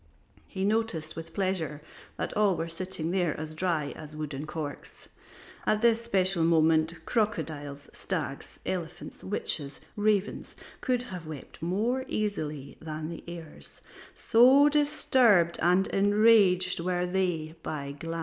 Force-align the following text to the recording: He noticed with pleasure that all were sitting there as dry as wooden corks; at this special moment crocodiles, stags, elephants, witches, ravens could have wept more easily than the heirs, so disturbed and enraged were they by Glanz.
He 0.47 0.65
noticed 0.65 1.15
with 1.15 1.31
pleasure 1.31 1.79
that 2.17 2.35
all 2.35 2.57
were 2.57 2.67
sitting 2.67 3.11
there 3.11 3.39
as 3.39 3.53
dry 3.53 3.93
as 3.95 4.15
wooden 4.15 4.47
corks; 4.47 5.07
at 5.67 5.83
this 5.83 6.03
special 6.03 6.43
moment 6.43 7.05
crocodiles, 7.05 7.87
stags, 7.93 8.57
elephants, 8.65 9.23
witches, 9.23 9.79
ravens 9.95 10.55
could 10.81 11.03
have 11.03 11.27
wept 11.27 11.61
more 11.61 12.03
easily 12.07 12.79
than 12.81 13.09
the 13.09 13.23
heirs, 13.27 13.83
so 14.15 14.69
disturbed 14.69 15.59
and 15.61 15.85
enraged 15.89 16.79
were 16.79 17.05
they 17.05 17.53
by 17.61 17.91
Glanz. 17.99 18.19